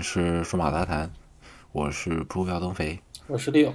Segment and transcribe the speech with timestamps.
[0.00, 1.12] 面是数码杂谈，
[1.72, 3.74] 我是猪标登肥，我是 Leo。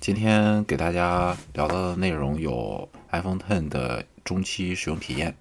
[0.00, 5.34] 今天给大家聊到的内容有 iPhone Ten 的中期使用体验，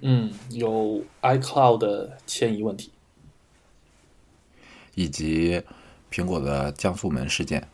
[0.00, 2.90] 嗯，有 iCloud 的迁移问题，
[4.94, 5.62] 以及
[6.10, 7.68] 苹果的降速门事件。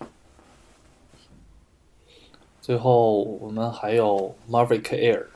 [2.60, 5.26] 最后我们还有 Mavic Air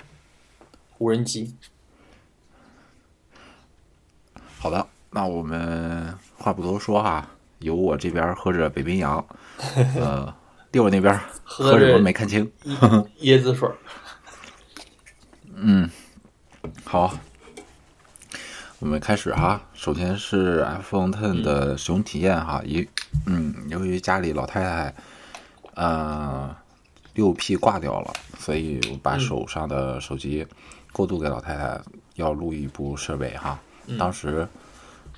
[0.98, 1.54] 无人机。
[4.58, 7.28] 好的，那我们话不多说哈，
[7.60, 9.24] 由我这边喝着北冰洋，
[9.96, 10.34] 呃，
[10.72, 12.50] 六那边喝什么没看清，
[13.20, 13.68] 椰子水。
[15.54, 15.88] 嗯，
[16.84, 17.14] 好，
[18.80, 19.60] 我们开始哈。
[19.72, 22.88] 首先是 iPhone Ten 的使用体验哈，一
[23.26, 24.94] 嗯，由于家里老太太
[25.74, 26.56] 呃
[27.14, 30.46] 六 P 挂掉了，所以我把手上的手机
[30.92, 31.80] 过渡给老太太，
[32.16, 33.58] 要录一部设备哈。
[33.98, 34.46] 当时，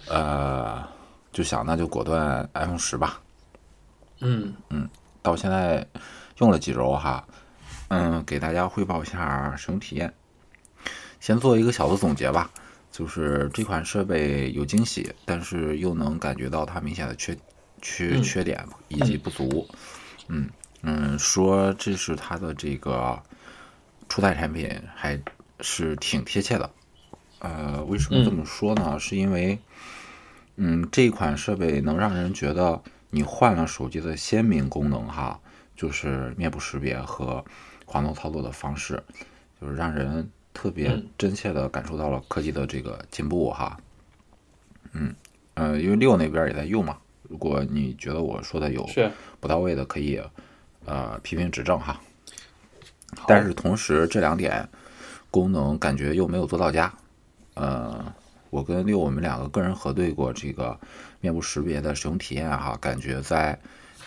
[0.08, 0.86] 呃，
[1.33, 3.20] 就想那就果断 iPhone 十吧。
[4.20, 4.88] 嗯嗯，
[5.22, 5.86] 到现在
[6.38, 7.24] 用了几周哈，
[7.89, 10.12] 嗯，给大家汇报一下使用体验。
[11.20, 12.50] 先做一个小的总结吧，
[12.92, 17.36] 就是这款设备有惊喜，但是又能感觉到它明显的缺
[17.80, 19.69] 缺缺点以及不足。
[20.28, 20.48] 嗯
[20.83, 23.20] 嗯，说这是它的这个
[24.08, 25.20] 初代产品，还
[25.61, 26.70] 是挺贴切的。
[27.41, 28.98] 呃，为什么这么说呢？
[28.98, 29.58] 是因为，
[30.56, 35.39] 嗯，这款设备能让人觉得你换了手机的鲜明功能哈，
[35.77, 37.45] 就是面部识别和
[37.86, 39.03] 滑动操作的方式，
[39.61, 43.78] 就是让人特别真切的感受到了科技的这个进步哈。
[44.92, 45.14] 嗯，
[45.55, 48.84] 呃，因为六那边也在用嘛，如果你觉得我说的有
[49.39, 50.20] 不到位的，可以
[50.84, 52.00] 呃批评指正哈。
[53.27, 54.69] 但是同时这两点
[55.30, 56.92] 功能感觉又没有做到家。
[57.58, 58.14] 呃，
[58.51, 60.79] 我跟六我们两个个人核对过这个
[61.20, 63.58] 面部识别的使用体验哈，感觉在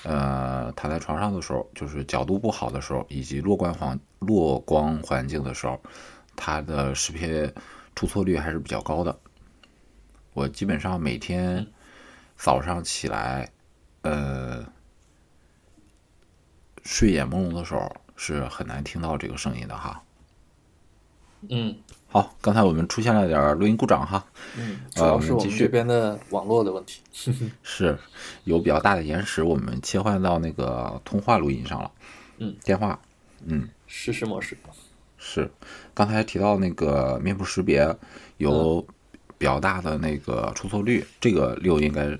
[0.03, 5.77] 呃躺在床上的时候，就是角度不好的时候，以及落光环落光环境的时候，
[6.37, 7.53] 它的识别
[7.93, 9.19] 出错率还是比较高的。
[10.33, 11.67] 我基本上每天
[12.37, 13.51] 早上起来，
[14.03, 14.65] 呃，
[16.83, 20.01] 睡眼朦胧的时候是很难听到这个声音的哈。
[21.49, 21.75] 嗯。
[22.11, 24.21] 好，刚才我们出现了点录音故障哈，
[24.57, 27.01] 嗯，主要是我们这边的网络的问题，
[27.63, 27.97] 是
[28.43, 31.89] 有比较大的延时，我们切换到那个通话录音上了，
[32.39, 32.99] 嗯，电话，
[33.45, 34.57] 嗯，实时模式，
[35.17, 35.49] 是，
[35.93, 37.95] 刚才提到那个面部识别
[38.39, 38.85] 有
[39.37, 42.19] 比较大的那个出错率，这个六应该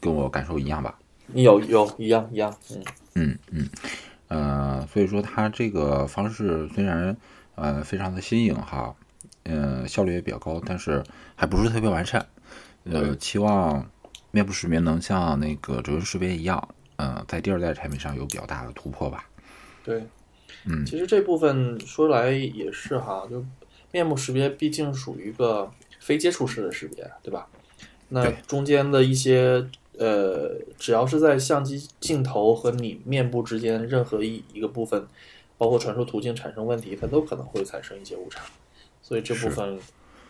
[0.00, 0.96] 跟我感受一样吧？
[1.34, 2.84] 有有一样一样，嗯。
[3.16, 3.68] 嗯嗯，
[4.28, 7.16] 呃，所以说它这个方式虽然
[7.56, 8.94] 呃非常的新颖哈。
[9.44, 11.02] 嗯，效率也比较高，但是
[11.34, 12.26] 还不是特别完善。
[12.84, 13.88] 呃，期望
[14.30, 19.28] 面部识别能像那个指纹识别一样，嗯，在第二代产品上有比较大的突破吧。
[19.84, 20.04] 对，
[20.66, 23.44] 嗯，其实这部分说来也是哈，就
[23.90, 25.70] 面部识别毕竟属于一个
[26.00, 27.46] 非接触式的识别，对吧？
[28.08, 29.64] 那中间的一些
[29.98, 35.06] 呃，只要是在相机镜头和你面部之间任何一一个部分，
[35.56, 38.42] 包括传输途径产生问题，它都可能会产生一些误差。
[39.02, 39.78] 所以这部分，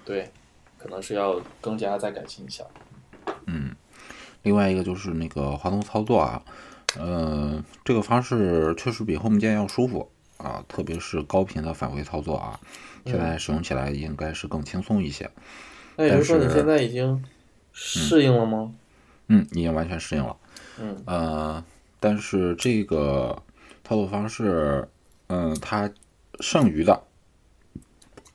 [0.04, 0.30] 对，
[0.78, 2.64] 可能是要更加再改进一下。
[3.46, 3.76] 嗯，
[4.42, 6.42] 另外一个就是那个滑动操作啊，
[6.98, 12.58] 呃，这个方式确实比 Home 键要舒服啊，特别是高频的返回操作啊，
[13.04, 15.30] 现在使用起来应该是更轻松一些。
[15.96, 17.22] 那也就是说，你现在已经
[17.72, 18.72] 适应了吗？
[19.28, 20.36] 嗯，已经完全适应了。
[20.80, 21.64] 嗯，呃，
[22.00, 23.40] 但是这个
[23.84, 24.88] 操作方式，
[25.26, 25.90] 嗯，它
[26.40, 27.02] 剩余的。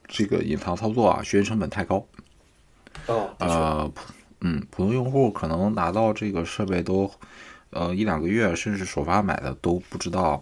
[0.08, 2.06] 这个隐藏操作啊，学习成本太高。
[3.06, 3.92] 哦，呃，
[4.42, 7.10] 嗯，普通用户可能拿到这个设备都，
[7.70, 10.42] 呃，一两个月，甚至首发买的都不知道，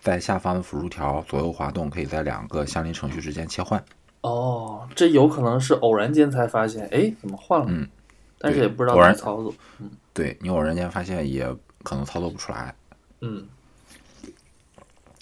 [0.00, 3.84] 在下方的辅助条左右滑动可以在两个相邻程序之间切换。
[4.22, 7.66] 哦，这有可能是偶然间才发现，哎，怎么换了？
[7.68, 7.88] 嗯，
[8.38, 9.54] 但是也不知道怎么操作。
[9.78, 11.46] 嗯，对你偶然间发现，也
[11.82, 12.74] 可能操作不出来。
[13.20, 13.46] 嗯，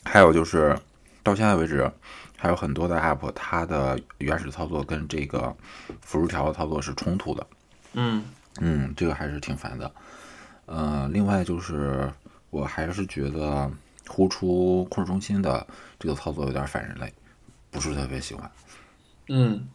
[0.05, 0.79] 还有就是
[1.23, 1.91] 到现在为止。
[2.41, 5.55] 还有很多的 App，它的原始操作跟这个
[6.01, 7.45] 辅助条的操作是冲突的。
[7.95, 8.25] 嗯
[8.61, 9.93] 嗯，这个还是挺烦的。
[10.67, 12.09] 呃，另外就是
[12.51, 13.69] 我还是觉得
[14.07, 15.67] 呼出控制中心的
[15.99, 17.13] 这个操作有点反人类，
[17.73, 18.49] 不是特别喜欢。
[19.29, 19.67] 嗯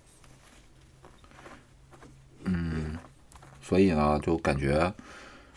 [2.46, 2.98] 嗯，
[3.62, 4.94] 所以呢，就感觉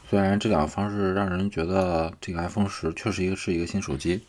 [0.09, 4.25] 虽然这两个方式让人觉得这个 iPhone 十确实一个是一个新手机，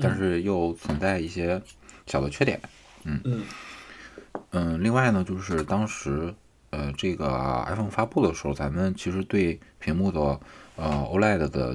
[0.00, 1.60] 但是又存在一些。
[2.12, 2.60] 小的缺点，
[3.04, 3.42] 嗯嗯
[4.50, 6.34] 嗯，另外呢，就是当时
[6.68, 10.20] 呃这个 iPhone 发布的时候，咱们其实对屏幕的
[10.76, 11.74] 呃 OLED 的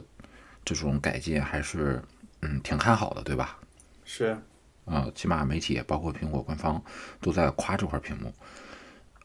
[0.63, 1.99] 这种改进还是
[2.43, 3.57] 嗯挺看好的，对吧？
[4.05, 4.37] 是，
[4.85, 6.79] 呃，起码媒体包括苹果官方
[7.19, 8.31] 都在夸这块屏幕。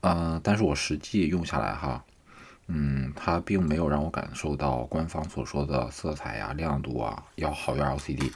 [0.00, 2.02] 呃，但是我实际用下来哈，
[2.68, 8.32] 嗯，它并没有让我感受到官方所说的色彩呀、亮度啊要好于 LCD。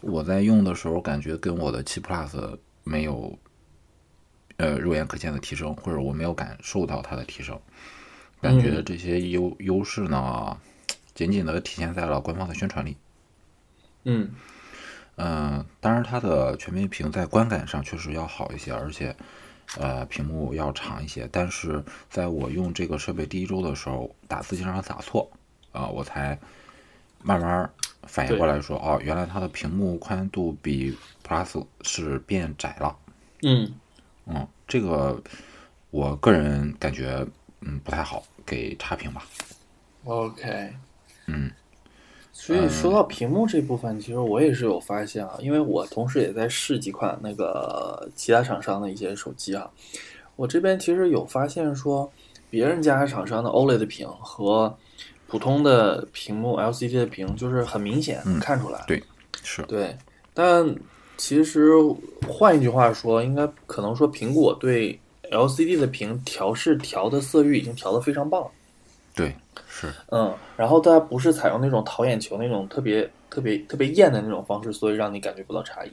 [0.00, 3.38] 我在用的时候感觉跟我的七 Plus 没有
[4.56, 7.58] 呃肉眼可见的提升，或者我没有感受到它的提升。
[8.40, 10.56] 感觉这些优优势呢，
[11.14, 12.96] 仅仅的体现在了官方的宣传里。
[14.04, 14.30] 嗯
[15.16, 19.14] 嗯，当然它的全面屏在观感上确实要好一些，而且
[19.76, 21.28] 呃屏幕要长一些。
[21.32, 25.28] 但是在我用这个设备第一周的时候，打字经常打错
[25.72, 26.38] 啊、我才
[27.22, 27.70] 慢慢
[28.04, 32.96] 反应过来说，哦，原来它的屏幕宽度比 Plus 是变窄了。
[33.42, 33.72] 嗯
[34.26, 35.22] 嗯，这个
[35.90, 37.26] 我个人感觉
[37.60, 39.24] 嗯不太好，给差评吧。
[40.04, 40.72] ，OK。
[41.26, 41.50] 嗯
[42.32, 49.68] 所以说到屏幕这部分，其实我也是有发现啊，因为我同时也在试几款那个其他厂商的一些手机啊，
[50.36, 52.10] 我这边其实有发现说，
[52.48, 54.78] 别人家厂商的 OLED 屏和
[55.28, 58.82] 普通的屏幕 LCD 的屏，就是很明显嗯看出来。
[58.88, 59.00] 对，
[59.42, 59.96] 是，对，
[60.34, 60.74] 但
[61.16, 61.70] 其实
[62.26, 64.98] 换一句话说，应该可能说苹果对
[65.30, 68.50] LCD 的屏调试调的色域已经调的非常棒了。
[69.14, 69.36] 对，
[69.68, 75.92] 是，嗯，然后它不是采用那种讨眼球那种特别特别特别艳的那种方式，所以让你感觉不到差异。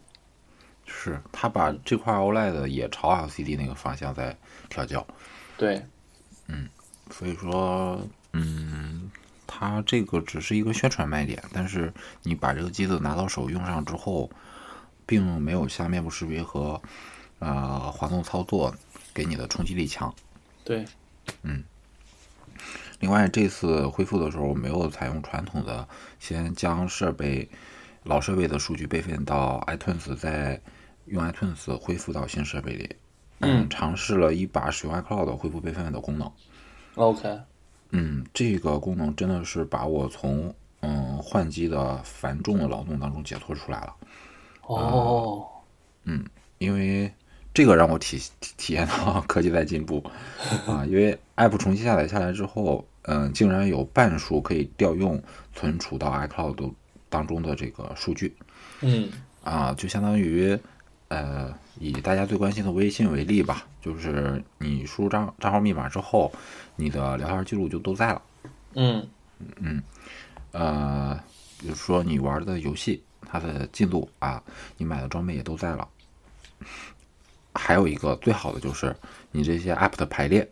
[0.85, 4.37] 是，它把这块 OLED 也朝 LCD 那个方向在
[4.69, 5.05] 调教。
[5.57, 5.83] 对，
[6.47, 6.69] 嗯
[7.09, 7.99] 所以说，
[8.33, 9.09] 嗯，
[9.57, 11.93] 它这个只是一个宣传卖点，但是
[12.23, 14.29] 你把这个机子拿到手用上之后，
[15.05, 16.81] 并没有像面部识别和
[17.39, 18.75] 呃滑动操作
[19.13, 20.13] 给你的冲击力强。
[20.65, 20.83] 对，
[21.43, 21.63] 嗯
[22.99, 25.87] 另外，这次恢复的时候没有采用传统的
[26.19, 27.49] 先将设备
[28.03, 30.59] 老设备的数据备份到 iTunes，再
[31.05, 32.93] 用 iTunes 恢复到新设备里。
[33.39, 36.29] 嗯尝试了一把使用 iCloud 恢复备份的功能。
[36.95, 37.39] ，OK，
[37.91, 43.95] 嗯，这个功能真的是把我从嗯换机的繁重的劳动当中解脱出来了，
[44.63, 45.45] 哦，
[46.03, 46.23] 嗯
[46.57, 47.11] 因为
[47.53, 50.03] 这个让我体体体验到 科技在进步
[50.67, 50.85] 啊！
[50.85, 55.21] 因为 App 重新下载下来之后，嗯，竟然有半数可以调用
[55.53, 56.73] 存储到 iCloud
[57.09, 58.35] 当中的这个数据
[58.81, 59.09] 嗯
[59.43, 60.57] 啊，就相当于
[61.07, 66.31] 呃，以大家最关心的微信为例吧，就是你输入账账号密码之后，
[66.75, 68.21] 你的聊天记录就都在了。
[68.73, 69.07] 嗯
[69.57, 69.83] 嗯
[70.51, 71.19] 呃，
[71.59, 74.41] 比如说你玩的游戏，它的进度啊，
[74.77, 75.87] 你买的装备也都在了。
[77.53, 78.95] 还有一个最好的就是
[79.31, 80.49] 你这些 app 的排列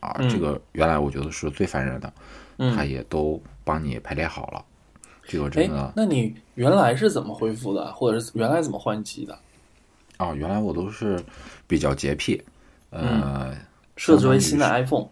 [0.00, 2.12] 啊，嗯这个原来我觉得是最烦人的，
[2.56, 4.64] 它嗯，也都帮你排列好了。
[5.26, 9.38] 这个哎真的，那你原来是怎么恢复的，或者是原来怎么换机的？
[10.18, 11.18] 啊，原来我都是
[11.66, 12.44] 比较洁癖，
[12.90, 13.56] 呃，
[13.96, 15.08] 设置为新的 iPhone？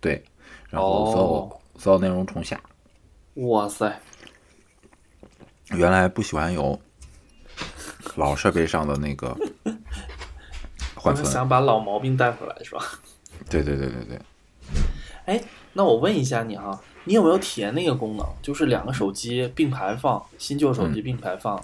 [0.00, 0.24] 对，
[0.70, 2.58] 然后所有、哦所有内容重下。
[3.34, 4.00] 哇塞，
[5.70, 6.80] 原来不喜欢有
[8.14, 9.36] 老设备上的那个
[10.94, 12.84] 缓存，想把老毛病带回来是吧？
[13.50, 14.20] 对对对对对，
[15.26, 18.24] 哎，那我问一下你哈，你有没有体验那个功能？
[18.40, 21.60] 就是两个手机并排放，新旧手机并排放，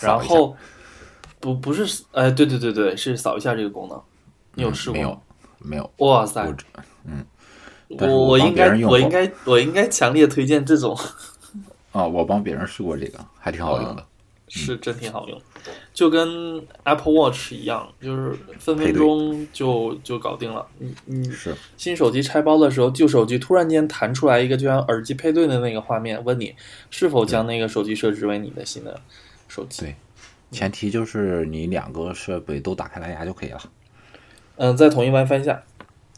[0.00, 0.56] 然后
[1.42, 4.00] 不不是，哎，对对对对，是扫一下这个功能，
[4.54, 5.02] 你有嗯试过吗？
[5.02, 5.20] 没有
[5.58, 6.64] 没有，哇塞我，只
[7.98, 10.96] 但是我我应该我应该我应该强烈推荐这种，
[11.90, 14.06] 啊，我帮别人试过这个，还挺好用的。
[14.54, 15.40] 是真挺好用，
[15.94, 20.66] 就跟 Apple Watch 一样，就是分分钟就就搞定了。
[20.76, 26.54] 你你是，新手机拆包的时候，旧手机突然间弹出来一个就像耳机配对的那个画面，问你
[26.90, 29.00] 是否将那个手机设置为你的新的
[29.48, 29.86] 手机。
[29.86, 29.96] 对，
[30.52, 33.60] 前提就是你两个设备都打开蓝牙就可以了。
[34.56, 35.62] 嗯，在同一 WiFi 下，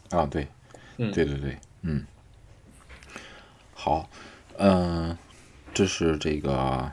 [0.09, 0.47] 啊，对，
[0.97, 2.05] 嗯对对对，嗯，
[3.73, 4.09] 好，
[4.57, 5.17] 嗯、
[5.73, 6.91] 这是这个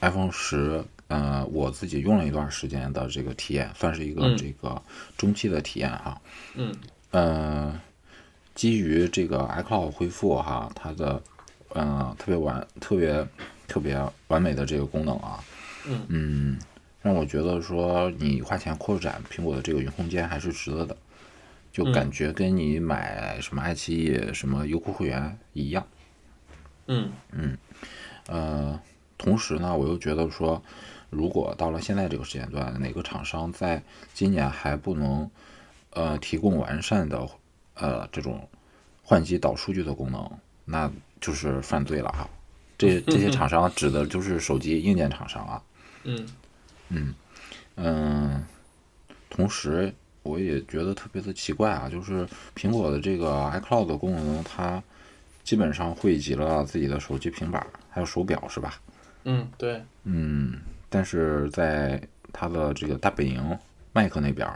[0.00, 4.82] iPhone 十，呃，我自己用了一段时间的这个体验，算是一个嗯这个
[5.16, 6.20] 中期的体验哈。
[6.54, 6.74] 嗯
[7.12, 7.80] 呃，
[8.54, 11.22] 基于这个 iCloud 恢复哈，它的
[11.70, 13.26] 呃特别完、特别
[13.68, 15.42] 特别完美的这个功能啊，
[16.08, 16.58] 嗯
[17.02, 20.96] 让我觉得说你花钱扩展苹果的这个云空间还是值得的，
[21.72, 25.86] 就嗯感觉跟你买什么爱奇艺、什么优酷会员一样。
[26.86, 27.56] 嗯嗯
[28.26, 28.80] 呃，
[29.16, 30.62] 同时呢，我又觉得说，
[31.08, 35.30] 如果到了现在这个时间段，哪个厂商在今年还不能
[35.90, 37.28] 呃提供完善的
[37.74, 38.48] 呃这种
[39.02, 40.30] 换机导数据的功能，
[40.64, 40.90] 那
[41.20, 42.28] 就是犯罪了哈。
[42.76, 45.62] 这这些厂商指的就是手机硬件厂商啊。
[46.04, 46.26] 嗯
[46.90, 47.14] 嗯
[47.76, 48.44] 嗯，
[49.30, 49.92] 同时
[50.22, 54.82] 我也觉得特别的奇怪啊，就是苹果的这个 iCloud 功能，它
[55.42, 58.80] 基本上汇集了自己的手机、平板还有手表，是吧？
[59.24, 62.00] 嗯，对，嗯，但是在
[62.32, 63.58] 它的这个大本营
[63.92, 64.48] Mac 那边，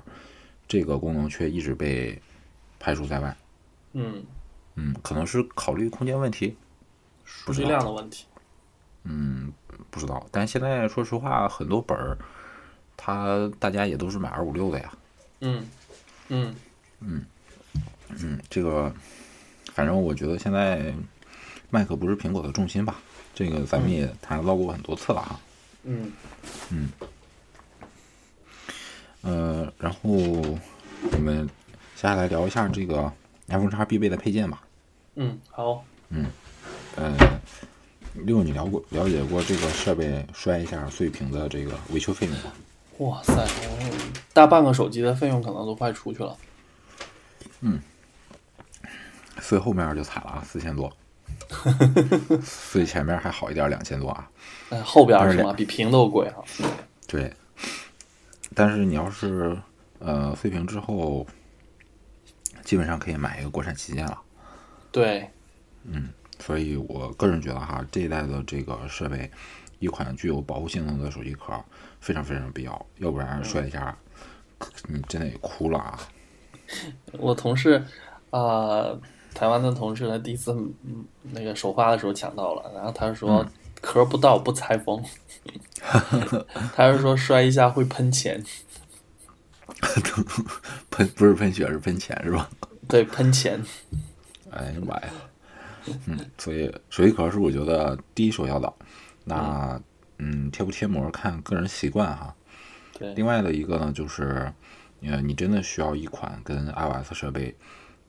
[0.68, 2.20] 这个功能却一直被
[2.78, 3.36] 排除在外。
[3.92, 4.24] 嗯，
[4.74, 6.56] 嗯，可能是考虑空间问题，
[7.24, 8.26] 数据量的问题。
[9.04, 9.52] 嗯，
[9.90, 10.26] 不知道。
[10.30, 12.16] 但现在说实话，很多本儿，
[12.96, 14.92] 它大家也都是买二五六的呀。
[15.40, 15.66] 嗯
[16.28, 16.54] 嗯
[17.00, 17.24] 嗯
[18.08, 18.92] 嗯，这个
[19.72, 20.94] 反正我觉得现在
[21.70, 22.96] Mac 不是苹果的重心吧？
[23.34, 25.40] 这个咱们也谈到过很多次了哈。
[25.82, 26.12] 嗯
[26.70, 26.88] 嗯，
[29.22, 31.46] 呃，然后我们
[31.94, 33.12] 接下来聊一下这个
[33.48, 34.62] iPhone 叉必备的配件吧。
[35.16, 35.84] 嗯，好。
[36.10, 36.26] 嗯，
[36.96, 37.16] 呃，
[38.14, 42.52] 六，你了过了解过这个设备摔一下碎屏的这个维修费用吗？
[42.98, 43.46] 哇塞，
[44.32, 46.36] 大半个手机的费用可能都快出去了。
[47.60, 47.80] 嗯，
[49.40, 50.92] 碎后面就惨了啊，四千多。
[52.44, 54.30] 碎前面还好一点，两千多啊。
[54.70, 55.52] 哎，后边是但吗？
[55.52, 56.36] 比屏都贵啊。
[57.08, 57.32] 对，
[58.54, 59.56] 但是你要是
[59.98, 61.26] 呃碎屏之后，
[62.64, 64.20] 基本上可以买一个国产旗舰了。
[64.92, 65.28] 对，
[66.44, 69.30] 所以我个人觉得哈，这一代的这个设备，
[69.78, 71.52] 一款具有保护性能的手机壳
[72.00, 73.96] 非常非常必要，要不然摔一下，
[74.86, 75.98] 你真的也哭了啊！
[77.18, 77.82] 我同事
[78.28, 78.92] 啊、
[79.32, 83.46] 台湾的同事呢，第一次嗯那个首发的时候抢到了，然后他说
[83.80, 85.02] 壳不到不拆封，
[86.74, 88.44] 他是说摔一下会喷钱，
[90.90, 92.50] 喷不是喷血是喷钱是吧？
[92.86, 93.64] 对，喷钱。
[94.50, 95.08] 哎呀妈呀！
[96.06, 98.72] 嗯，所以手机壳是我觉得第一首要的。
[99.24, 99.80] 那
[100.18, 102.34] 嗯，贴不贴膜看个人习惯哈。
[102.98, 104.52] 对，另外的一个呢，就是
[105.02, 107.54] 呃，你真的需要一款跟 iOS 设备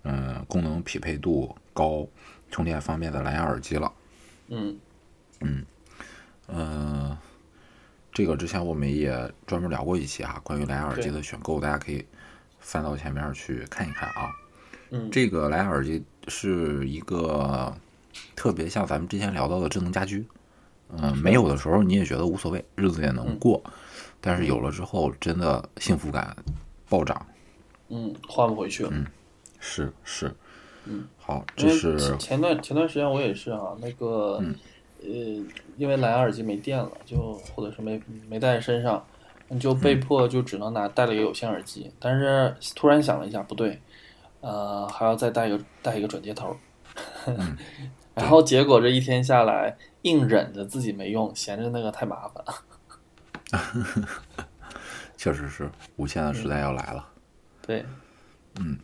[0.04, 2.08] 嗯、功能匹配度高、
[2.52, 3.92] 充电方便的蓝牙耳机了。
[4.50, 4.78] 嗯
[6.48, 7.18] 嗯，
[8.12, 12.06] 这个之前我们也专门聊过一期啊，关于蓝牙耳机的选购，大家可以
[12.60, 14.30] 翻到前面去看一看啊。
[14.90, 17.74] 嗯，这个蓝牙耳机是一个
[18.36, 20.26] 特别像咱们之前聊到的智能家居，
[20.90, 23.62] 嗯、没有的时候你也觉得无所谓，日子也能过，
[24.22, 26.36] 但是有了之后，真的幸福感
[26.90, 27.26] 暴涨。
[27.90, 28.92] 嗯，换不回去了。
[29.60, 30.34] 是是，
[30.86, 34.56] 嗯，好，这是前前段前段时间我也是啊，那个、嗯。
[35.04, 35.12] 呃，
[35.78, 39.06] 因为蓝牙耳机没电了，就或者是没没带在身上，
[39.50, 41.92] 你就被迫就只能拿带了一个有线耳机。
[42.00, 43.80] 但是突然想了一下，不对，
[44.46, 46.56] 呃，还要再带一个带一个转接头。
[47.26, 47.58] 嗯
[48.14, 54.08] 然后结果这一天下来，硬忍着自己没用，嫌着那个太麻烦了。
[55.18, 57.10] 确实是无线的时代要来了。
[57.62, 57.84] 对，
[58.60, 58.78] 嗯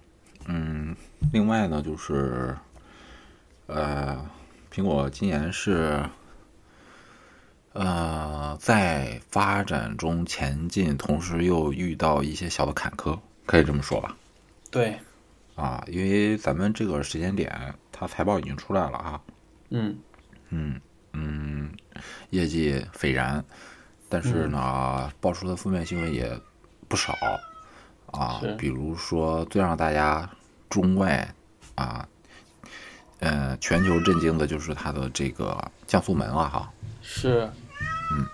[0.47, 0.95] 嗯，
[1.31, 2.57] 另外呢，就是
[3.67, 4.25] 呃，
[4.73, 6.03] 苹果今年是
[7.71, 14.17] 呃在发展中前进，同时又遇到一些小的坎坷，可以这么说吧？
[14.69, 14.99] 对，
[15.61, 19.21] 啊，因为咱们这个时间点，它财报已经出来了啊，
[19.69, 19.95] 嗯
[20.49, 20.81] 嗯
[21.13, 21.71] 嗯，
[22.31, 23.45] 业绩斐然，
[24.09, 26.35] 但是呢，爆出的负面新闻也
[26.87, 27.15] 不少
[28.07, 30.27] 啊，比如说最让大家
[30.67, 31.31] 中外
[31.75, 32.09] 啊，
[33.19, 36.73] 呃，全球震惊的就是它的这个降速门了哈。
[37.03, 37.47] 是，
[38.11, 38.25] 嗯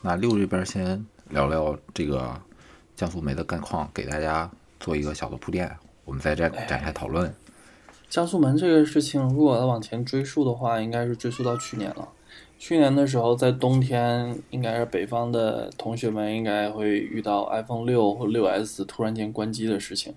[0.00, 2.40] 那六这边先聊聊这个
[2.94, 4.48] 降速门的概况，给大家
[4.78, 5.70] 做一个小的铺垫，
[6.04, 7.34] 我们再展展开讨论。
[8.08, 12.08] 降速门这个事情，如果要往前追溯的话，应该是追溯到去年了。
[12.58, 20.14] 去年的时候，在冬天，应该是北方的同学们应该会遇到 iPhone 六或六 S 突然间关机的事情。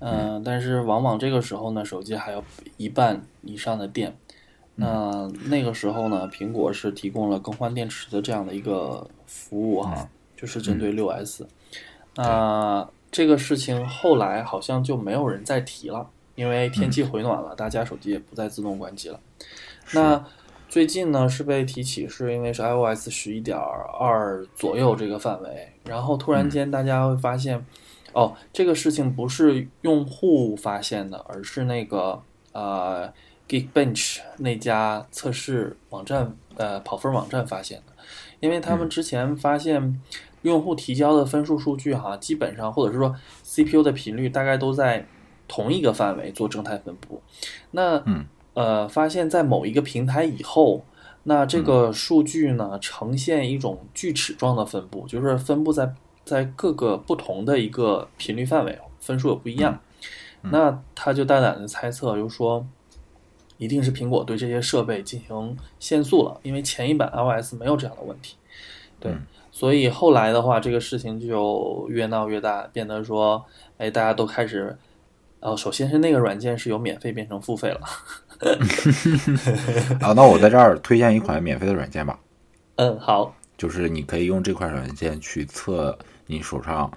[0.00, 2.42] 嗯、但是往往这个时候呢，手机还有
[2.76, 4.16] 一半以上的电。
[4.76, 11.46] 那那个时候呢，苹果是提供了更换电池的这样的一个服务哈，就是针对六 S。
[12.16, 16.08] 那这个事情后来好像就没有人再提了。
[16.36, 19.20] 因为天气回暖了，大家手机也不再自动关机了。
[19.92, 20.24] 那
[20.70, 27.62] 最近呢是被提起，是因为是 iOS 十一点二左右这个范围，然后突然间大家会发现，
[28.14, 33.12] 哦，这个事情不是用户发现的，而是那个呃
[33.46, 37.92] Geekbench 那家测试网站呃跑分网站发现的，
[38.38, 40.00] 因为他们之前发现
[40.42, 45.06] 用户提交的分数数据哈，基本上或者是说 CPU 的频率大概都在
[45.46, 47.20] 同一个范围做正态分布。
[47.72, 50.84] 那嗯呃，发现在某一个平台以后，
[51.22, 55.94] 那这个数据呢呈现一种锯齿状的分布，就是分布在
[56.24, 59.80] 在各个不同的一个频率范围，分数也不一样。
[60.42, 62.66] 那他就大胆的猜测，就说
[63.58, 68.36] 一定是苹果对这些设备进行限速了，因为前一版 iOS 没有这样的问题。
[68.98, 69.14] 对，
[69.52, 73.44] 所以后来的话，这个事情就越闹越大，变得说，
[73.78, 74.76] 哎，大家都开始，
[75.40, 77.80] 呃，首先是那个软件是由免费变成付费了。
[80.00, 82.18] 啊，那我在这儿推荐一款免费的软件吧，
[82.76, 86.90] 嗯，好，就是你可以用这款软件去测你手上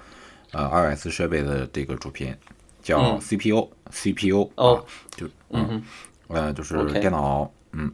[0.51, 2.33] 呃 iOS 设备的这个主频，
[2.81, 3.19] 叫嗯。
[3.19, 4.83] CPU、CPU 哦啊，
[5.17, 5.83] 就嗯哼，
[6.27, 7.91] 呃就是电脑嗯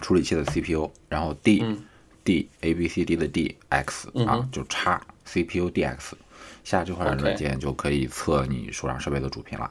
[0.00, 1.84] 处理器的 CPU，然后 D、嗯
[2.24, 6.12] D A B C D 的 D X 啊就叉 CPU DX，
[6.64, 9.70] 下这款软件就可以测你手上设备的主频了。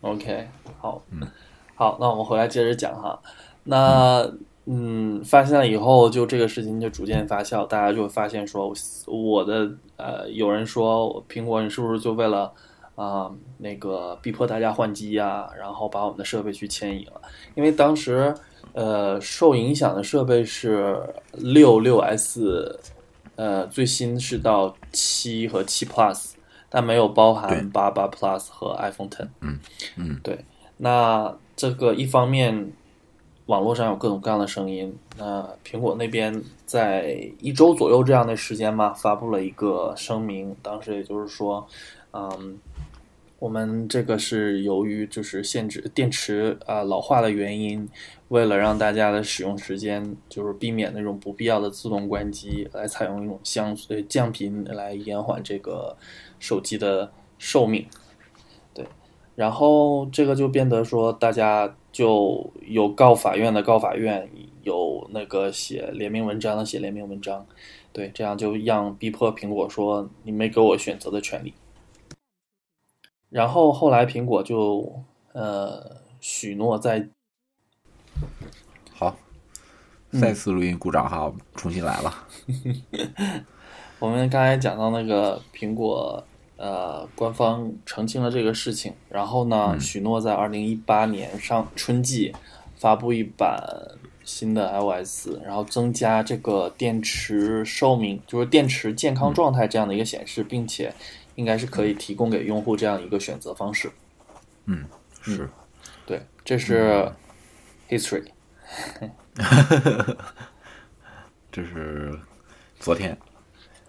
[0.00, 0.48] OK，
[0.80, 1.26] 好，嗯
[1.74, 3.18] 好，那我们回来接着讲哈。
[3.64, 4.28] 那
[4.66, 8.72] 嗯，发现了以后，就这个事情就逐渐发酵，大家就发现说，
[9.06, 12.52] 我的呃，有人说苹果你是不是就为了
[12.94, 17.20] 啊、那个逼迫大家换机呀、然后把我们的设备去迁移了？
[17.54, 18.34] 因为当时
[18.72, 22.78] 呃受影响的设备是六六 S，
[23.36, 26.32] 呃最新是到七和七 Plus，
[26.68, 29.28] 但没有包含八八 Plus 和 iPhone Ten。
[29.96, 30.44] 嗯，对，
[30.78, 32.72] 那这个一方面，
[33.46, 34.96] 网络上有各种各样的声音。
[35.18, 41.66] 那苹果那边在一周左右这样的时间嘛，发布了一个声明，当时也就是说，
[42.12, 42.58] 嗯，
[43.42, 47.88] 我们这个是由于就是限制电池啊、老化的原因，
[48.28, 55.96] 为了让大家的使用时间就是避免那种不必要的自动关机，来采用一种相呃降频来延缓这个
[56.38, 57.84] 手机的寿命。
[58.72, 58.86] 对
[59.34, 64.30] 然后这个就变得说，大家就有告法院的告法院，
[64.62, 67.44] 有那个写联名文章的写联名文章，
[67.92, 71.52] 对，这样就让逼迫苹果说你没给我选择的权利。
[73.32, 77.08] 然后后来苹果就呃许诺在
[78.92, 79.16] 好，
[80.10, 82.14] 嗯再次录音鼓掌哈，重新来了。
[83.98, 86.22] 我们刚才讲到那个苹果
[86.58, 92.34] 呃官方澄清了这个事情，然后呢许诺在二零一八年上春季
[92.76, 93.58] 发布一版
[94.22, 100.92] 新的 iOS，然后增加这个电池寿命，就是电池健康状态这样的一个显示，并且
[101.42, 103.90] 应该是可以提供给用户这样一个选择方式。
[104.66, 104.86] 嗯，
[105.22, 105.50] 是，
[106.06, 107.10] 对，这是
[107.88, 108.24] history。
[111.50, 112.16] 这是
[112.78, 113.18] 昨天，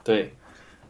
[0.03, 0.33] 对，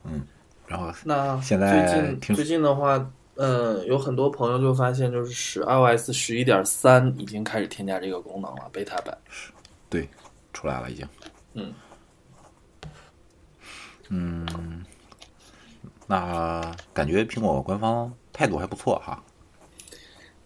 [0.05, 0.25] 嗯
[0.65, 9.17] 然后那现在最近最近的话，嗯，有很多朋友就发现，就是十 iOS 十一点三已经开始添加这个功能了，beta 版。
[9.89, 10.07] 对
[10.53, 11.05] 出来了已经。
[11.55, 11.73] 嗯
[14.09, 14.72] 嗯，
[16.13, 19.23] 那感觉苹果官方态度还不错哈。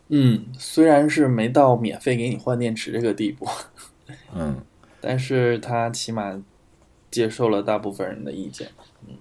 [0.08, 3.45] 嗯，虽然是没到免费给你换电池这个地步，
[4.34, 4.63] 嗯，
[5.01, 6.41] 但是他起码
[7.12, 8.71] 接受了大部分人的意见。
[9.06, 9.17] 嗯，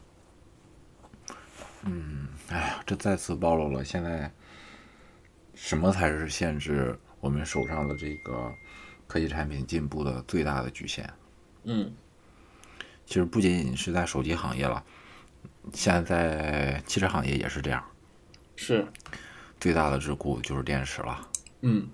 [1.82, 4.30] 嗯哎呀，这再次暴露了现在
[5.52, 8.54] 什么才是限制我们手上的这个
[9.08, 11.12] 科技产品进步的最大的局限。
[11.64, 11.92] 嗯
[13.04, 14.84] 其实不仅仅是在手机行业了，
[15.72, 17.82] 现在在汽车行业也是这样，
[18.56, 18.86] 是，
[19.60, 21.28] 最大的桎梏就是电池了。
[21.62, 21.88] 嗯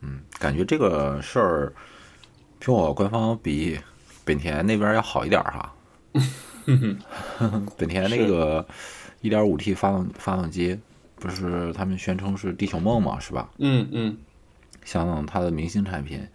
[0.00, 1.72] 嗯，感觉这个事儿，
[2.60, 3.78] 苹果官方比
[4.24, 5.74] 本田那边要好一点儿哈。
[7.76, 8.66] 本田那个
[9.22, 10.78] 1.5T 发动发动机，
[11.16, 13.48] 不是他们宣称是地球梦嘛，是吧？
[13.58, 14.16] 嗯嗯
[14.84, 16.26] 像它的明星产品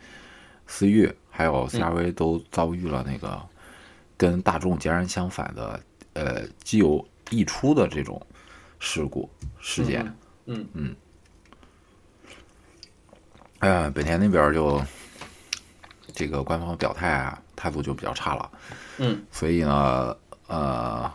[0.66, 3.42] 思域还有 CRV 都遭遇了那个
[4.16, 5.80] 跟大众截然相反的
[6.18, 8.20] 呃机油溢出的这种
[8.80, 10.04] 事故事件。
[10.46, 10.96] 嗯嗯
[13.60, 14.82] 哎呀，本田那边就
[16.14, 18.52] 这个官方表态啊，态度就比较差了。
[18.98, 21.12] 嗯所以呢，呃，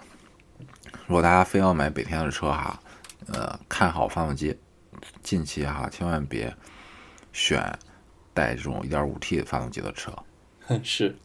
[1.06, 2.80] 如果大家非要买本田的车哈，
[3.28, 4.56] 呃，看好发动机，
[5.22, 6.54] 近期哈千万别
[7.32, 7.60] 选
[8.34, 10.12] 带这种 1.5T 发动机的车。
[10.68, 11.16] 嗯，是，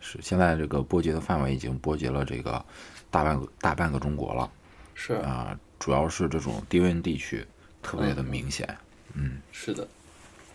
[0.00, 2.64] 是现在这个波及的范围已经波及了这个
[3.10, 4.50] 大半个大半个中国了。
[4.94, 5.14] 是。
[5.14, 7.46] 啊、主要是这种低温地区
[7.82, 8.76] 特别的明显。
[9.14, 9.40] 嗯。
[9.52, 9.86] 是的，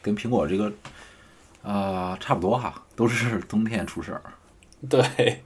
[0.02, 0.72] 跟苹果这个
[1.62, 4.22] 啊、差不多哈，都是 冬天出事儿。
[4.90, 5.44] 对，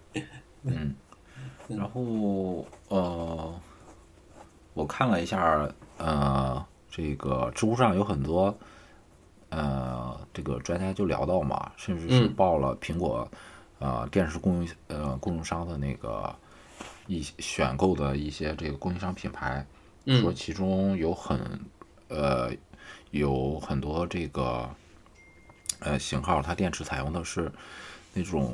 [0.64, 0.96] 嗯。
[1.68, 3.54] 然后呃，
[4.74, 8.58] 我看了一下，呃，这个知乎上有很多
[9.50, 12.34] 呃，这个专家就聊到嘛，甚至是嗯。
[12.34, 13.30] 报了苹果
[13.80, 16.34] 呃电视供应呃供应商的那个
[17.08, 19.66] 一些选购的一些这个供应商品牌，
[20.06, 21.40] 说嗯其中有很
[22.10, 22.52] 呃
[23.12, 24.70] 有很多这个
[25.80, 27.52] 呃型号，它电池采用的是
[28.14, 28.54] 那种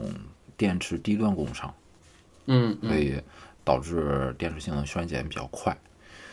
[0.55, 1.73] 电池低端供应商。
[2.45, 3.21] 嗯嗯所以
[3.63, 5.75] 导致电池性能衰减比较快。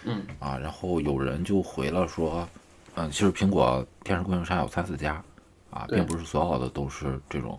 [0.02, 2.48] 嗯啊，然后有人就回了说，
[2.96, 5.22] 嗯，其实苹果电池供应商有三四家，
[5.70, 7.56] 啊，并不是所有的都是这种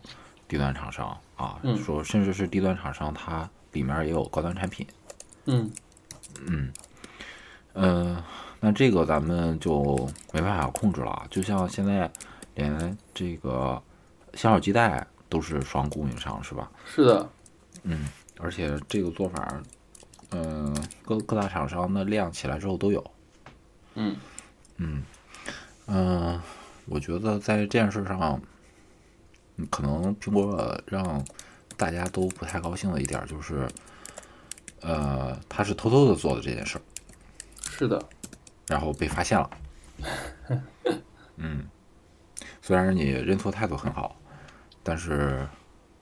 [0.49, 4.85] 低端厂商啊，嗯说甚至是低端厂商，它里面也有高端产品。
[5.45, 5.71] 嗯
[7.73, 8.23] 嗯，
[8.59, 12.11] 那这个咱们就没办法控制了啊，就像现在
[12.55, 13.81] 连这个
[14.33, 16.71] 香手机带都是双供应商，是吧？
[16.85, 17.29] 是的，
[17.83, 19.61] 嗯而且这个做法，
[20.31, 23.03] 嗯、各各大厂商的量起来之后都有。
[23.95, 24.15] 嗯
[24.77, 25.03] 嗯、
[25.87, 26.41] 嗯
[26.85, 28.41] 我觉得在这件事上，
[29.57, 31.23] 嗯可能苹果让
[31.81, 33.67] 大家都不太高兴的一点就是，
[34.81, 36.81] 呃，他是偷偷的做的这件事儿，
[37.71, 37.99] 是的，
[38.67, 39.49] 然后被发现了。
[41.37, 41.65] 嗯，
[42.61, 44.15] 虽然你认错态度很好，
[44.83, 45.47] 但是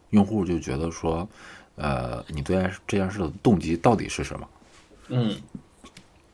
[0.09, 1.25] 用户就觉得说，
[1.75, 4.49] 呃，你对这件事的动机到底是什么？
[5.07, 5.41] 嗯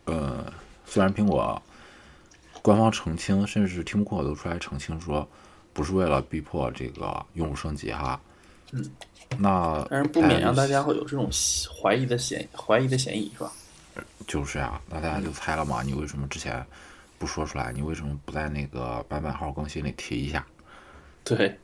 [0.05, 0.51] 呃，
[0.87, 1.61] 虽然苹果
[2.63, 5.29] 官方澄清，甚至 Tim Cook 都出来澄清说，
[5.71, 8.19] 不是为了逼迫这个用户升级哈。
[8.71, 8.83] 嗯，
[9.37, 11.29] 那但是不免让大家会有这种
[11.81, 13.51] 怀疑的嫌怀疑的嫌疑，是吧？
[14.27, 16.65] 就是呀、那大家就猜了嘛，你为什么之前
[17.17, 17.71] 不说出来？
[17.71, 20.45] 你为什么不在那个版本号更新里提一下？
[21.23, 21.57] 对，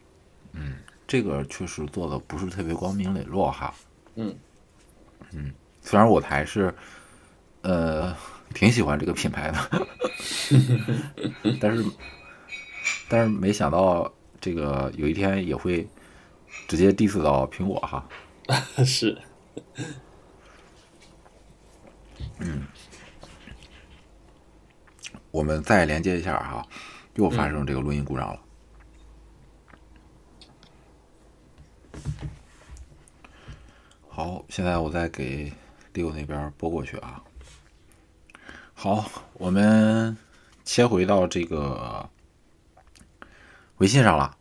[0.53, 0.75] 嗯
[1.07, 3.73] 这个确实做的不是特别光明磊落哈。
[4.15, 4.33] 嗯
[5.31, 6.73] 嗯虽然我还是
[7.61, 8.15] 呃
[8.53, 9.87] 挺喜欢这个品牌的，
[11.59, 11.83] 但是
[13.09, 14.09] 但是没想到
[14.39, 15.85] 这个有一天也会
[16.71, 18.07] 直接 diss 到苹果哈。
[18.85, 19.21] 是，
[22.39, 22.65] 嗯
[25.31, 26.65] 我们再连接一下哈，
[27.15, 28.39] 又发生这个录音故障了。
[34.07, 35.51] 好，现在我再给
[35.91, 37.21] 六那边拨过去啊。
[38.73, 40.15] 好，我们
[40.63, 42.09] 切回到这个
[43.79, 44.37] 微信上了。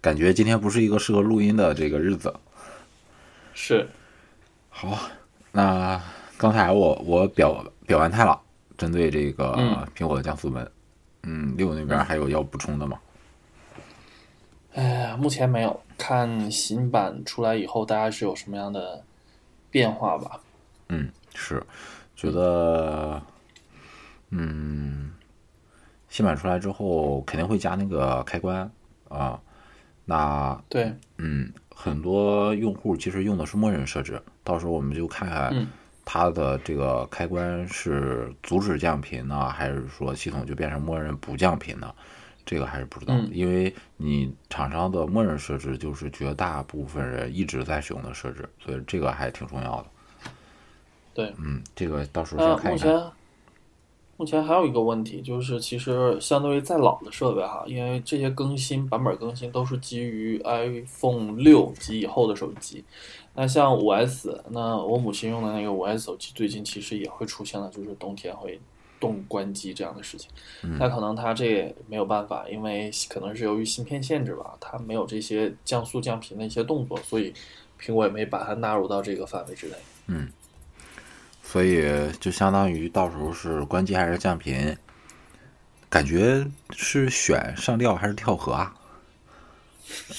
[0.00, 2.34] 感觉今天不是一个适合录音的这个日子。
[3.52, 3.86] 是，
[4.68, 4.98] 好，
[5.52, 6.00] 那
[6.38, 8.40] 刚才我我表表完态了，
[8.78, 10.70] 针对这个嗯苹果的降速门，
[11.24, 12.98] 嗯，六那边还有要补充的吗？
[14.72, 19.02] 哎，目前没有，看新版出来以后，大家是有什么样的
[19.70, 20.40] 变化吧？
[20.88, 21.62] 嗯，是，
[22.16, 23.20] 觉得，
[24.30, 25.12] 嗯，
[26.08, 28.70] 新版出来之后肯定会加那个开关
[29.08, 29.40] 啊，
[30.04, 35.68] 那对，嗯，很多用户其实用的是默认设置，到时候我们就看看嗯
[36.04, 41.94] 它的这个开关是阻止降频呢，还是说系统就变成默认不降频呢？
[42.44, 49.86] 这个还是不知道的，嗯因为你厂商的默认设置就是绝大部分人一直在使用的设置，所以这个还挺重要的。
[51.14, 51.34] 对。
[51.38, 53.12] 嗯，这个到时候那先看一看。
[54.20, 62.84] 目前还有一个问题，就是其实相对于再老的设备哈，因为这些更新版本更新都是基于 iPhone 六及以后的手机。
[63.34, 68.60] 那像五 S，那我母亲用的那个五 S 手机，最近其实也会出现了，就是冬天会
[69.00, 70.28] 冻关机这样的事情。
[70.78, 77.32] 那可能它这也没有办法，因为可能是由于芯片限制吧，它没有这些降速降频的一些动作，所以
[77.80, 79.72] 苹果也没把它纳入到这个范围之内。
[81.50, 81.84] 所以
[82.20, 84.76] 就相当于到时候是关机还是降频，
[85.88, 88.72] 感觉是选上吊还是跳河啊？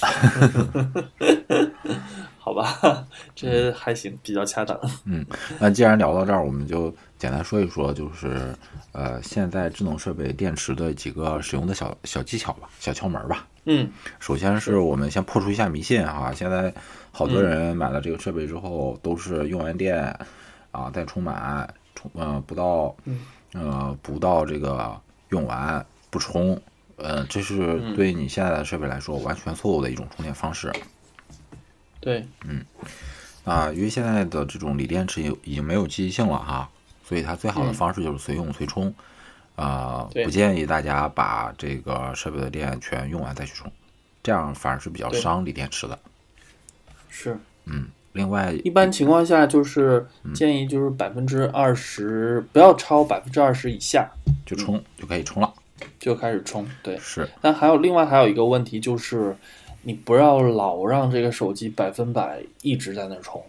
[2.38, 4.78] 好吧，这还行，比较恰当。
[5.06, 5.26] 嗯
[5.58, 8.54] 那既然聊到这儿，我们就简单说一说，就是
[8.92, 13.48] 呃，现在智能设备电池的几个使用的小小技巧吧，小窍门吧。
[13.64, 13.90] 嗯
[14.20, 16.74] 首先是我们先破除一下迷信哈，现在
[17.10, 20.14] 好多人买了这个设备之后，都是用完电
[20.72, 22.96] 啊再充满，充呃不到
[23.54, 26.60] 呃不到这个用完不充，
[26.98, 30.72] 呃这是对你现在的设备来说完全错误的一种充电方式。
[32.00, 32.66] 对，嗯
[33.44, 36.70] 啊，因为现在的这种锂电池有已经没有积极性了哈，
[37.04, 38.94] 所以它最好的嗯方式就是随用随充。
[39.58, 43.72] 啊、对不建议大家把这个设备的电全用完再去充，
[44.24, 46.00] 这样反而是比较伤锂电池的。
[47.10, 47.38] 是，
[48.14, 54.10] 另外，一般情况下就是建议就是百分之二十，不要超百分之二十以下
[54.46, 55.54] 就冲就可以冲了。
[56.00, 56.68] 就开始充。
[56.84, 59.36] 对，是，但还有另外还有一个问题就是，
[59.84, 63.44] 你不要老让这个手机百分百一直在那儿充，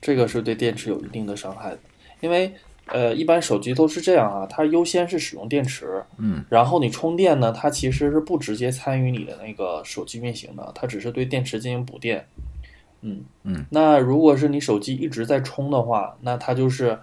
[0.00, 1.78] 这个是对电池有一定的伤害的。
[2.20, 2.54] 因为
[2.86, 12.26] 呃，一般手机都是这样啊，它优先是使用电池，嗯，然后你充电呢，它其实是不直接参与你的那个手机运行的，它只是对电池进行补电。
[13.04, 13.22] 嗯。
[13.44, 16.98] 嗯，那如果是你手机一直在充的话，那它就是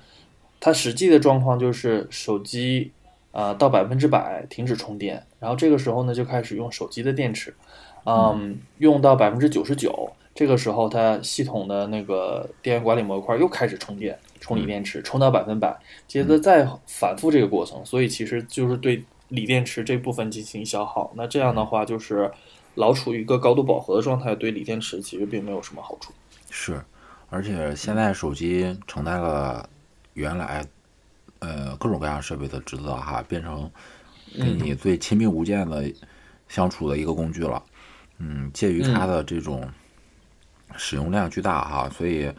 [0.59, 2.91] 它实际的状况就是手机
[3.31, 7.53] 啊、呃到百分之百停止充电，然后这个时候呢就开始用手机的电池，
[8.05, 21.11] 嗯，用到百分之九十九，这个时候它系统的那个电源管理模块又开始充电，充锂电池，充到百分百，接着再反复这个过程，所以其实就是对锂电池这部分进行消耗。
[21.15, 22.31] 那这样的话就是
[22.75, 26.13] 老处于一个高度饱和的状态，对锂电池其实并没有什么好处。
[26.49, 26.81] 是，
[27.29, 29.67] 而且现在手机承担了
[30.13, 30.65] 原来
[31.39, 33.69] 呃各种各样设备的职责哈，变成
[34.37, 35.91] 跟你最亲密无间的
[36.47, 37.61] 相处的一个工具了。
[38.17, 39.67] 嗯，介于它的这种
[40.75, 42.31] 使用量巨大哈，所以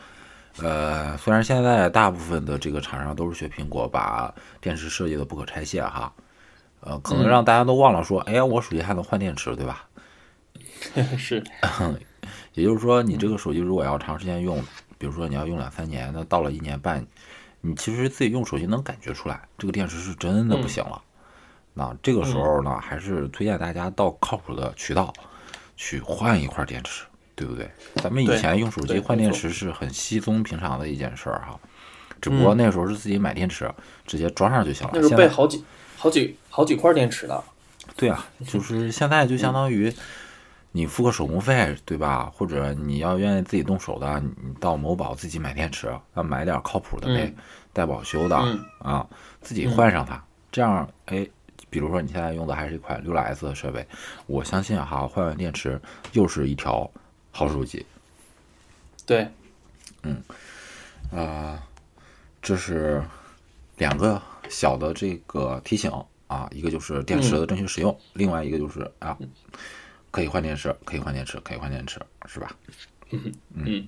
[0.58, 6.12] 呃，虽然现在大部分的这个厂商都是学苹果，把电池设计的不可拆卸哈，
[6.80, 9.86] 呃，可能让大家都忘了说，哎呀，我手机还能换电池，对吧？
[11.18, 11.42] 是，
[12.54, 14.62] 也就是说，你这个手机如果要长时间用，
[14.98, 17.06] 比如说你要用两三年，那到了一年半，
[17.60, 21.00] 你其实自己用手机能感觉出来，这个电池是真的不行了。
[21.74, 25.12] 那这个时候呢，还是推荐大家到靠谱的渠道
[25.76, 27.70] 去换一块电池，对不对？
[27.96, 31.58] 咱们以前用手机换电池是很稀松平常的一件事儿哈，
[32.20, 33.72] 只不过那时候是自己买电池，
[34.06, 35.00] 直接装上就行了。
[35.00, 35.64] 现在备好几
[35.96, 37.42] 好几好几块电池呢。
[37.96, 39.92] 对啊，就是现在就相当于
[40.72, 42.32] 你付个手工费，对吧？
[42.34, 47.32] 或者你要愿意自己动手的，你你到某宝自己买电池，要买点靠谱的呗，
[47.72, 49.06] 带保修的、嗯啊，
[49.40, 51.28] 自己换上它，这样哎，
[51.68, 53.86] 比如说你现在用的还是一款六 S 的设备，
[54.26, 55.80] 我相信哈，换完电池
[56.12, 56.90] 又是一条
[57.30, 57.84] 好手机。
[59.04, 59.28] 对，
[60.02, 60.22] 嗯
[61.10, 61.62] 啊，
[62.40, 63.02] 这是
[63.76, 65.90] 两个小的这个提醒
[66.28, 69.18] 啊，一个就是电池的正确使用，另外一个就是啊，
[70.12, 72.54] 可以换电池，可以换电池，可以换电池，是吧？
[73.54, 73.86] 嗯，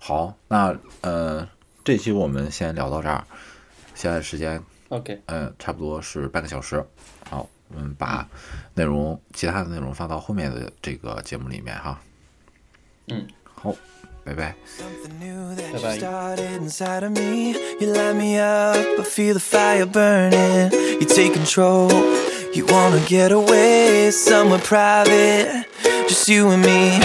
[0.00, 1.48] 好，那呃，
[1.84, 3.24] 这期我们先聊到这儿，
[3.94, 6.84] 现在时间 OK，嗯差不多是半个小时，
[7.30, 8.28] 好，我们把
[8.74, 12.00] 内容其他的内容放到后面的这个节目里面哈。
[13.08, 13.74] 嗯，好，
[14.24, 14.54] 拜拜。
[14.78, 17.52] Something new that you started inside of me.
[17.80, 20.72] You light me up, I feel the fire burning.
[21.00, 21.88] You take control.
[22.52, 25.66] You wanna get away somewhere private.
[26.08, 26.96] Just you and me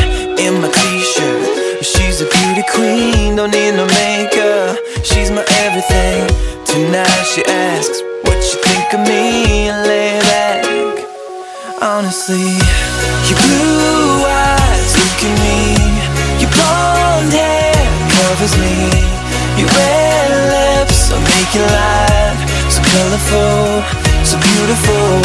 [0.45, 1.83] in my t-shirt.
[1.83, 4.77] She's a beauty queen, don't need no makeup.
[5.03, 6.27] She's my everything.
[6.65, 9.71] Tonight she asks what you think of me.
[9.71, 10.65] Lay back.
[11.81, 12.47] Honestly,
[13.27, 15.59] your blue eyes look at me.
[16.39, 17.75] Your blonde hair
[18.15, 18.75] covers me.
[19.59, 22.39] Your red lips are making life
[22.71, 24.02] so colorful,
[24.33, 25.21] so beautiful.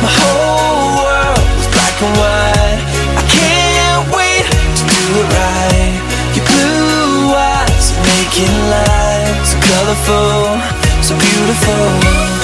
[0.00, 2.80] My whole world is black and white.
[3.20, 4.44] I can't wait
[4.78, 5.94] to do it right.
[6.34, 10.56] Your blue eyes are making life so colorful,
[11.02, 12.37] so beautiful.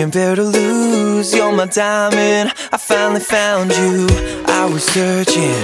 [0.00, 1.34] Can't bear to lose.
[1.34, 2.54] You're my diamond.
[2.72, 4.06] I finally found you.
[4.46, 5.60] I was searching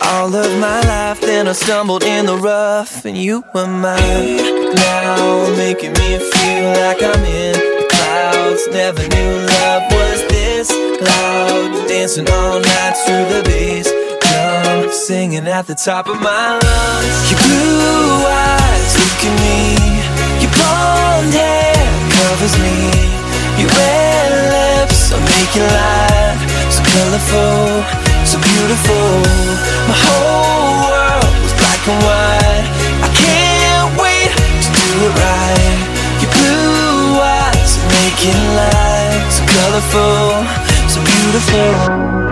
[0.00, 4.36] all of my life, then I stumbled in the rough, and you were mine.
[4.76, 8.68] Now making me feel like I'm in the clouds.
[8.70, 11.88] Never knew love was this loud.
[11.88, 13.90] Dancing all night through the bass
[14.22, 17.30] drum, singing at the top of my lungs.
[17.30, 19.58] Your blue eyes look at me.
[20.42, 23.17] Your blonde hair covers me.
[23.58, 26.40] Your red lips are making life
[26.70, 27.82] so colorful,
[28.24, 29.10] so beautiful.
[29.90, 32.66] My whole world was black and white.
[33.02, 34.30] I can't wait
[34.62, 35.76] to do it right.
[36.22, 40.46] Your blue eyes are making life so colorful,
[40.86, 42.27] so beautiful.